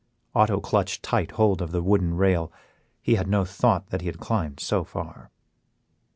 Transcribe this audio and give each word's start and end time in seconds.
Otto 0.33 0.59
clutched 0.59 1.03
tight 1.03 1.33
hold 1.33 1.61
of 1.61 1.71
the 1.71 1.83
wooden 1.83 2.15
rail, 2.17 2.51
he 3.03 3.13
had 3.13 3.27
no 3.27 3.45
thought 3.45 3.91
that 3.91 4.01
he 4.01 4.07
had 4.07 4.17
climbed 4.19 4.59
so 4.59 4.83
far. 4.83 5.29